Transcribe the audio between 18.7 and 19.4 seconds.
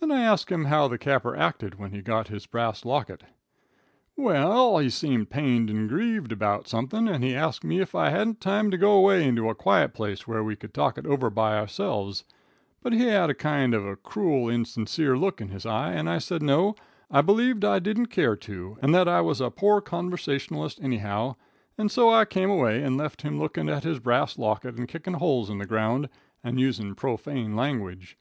and that I was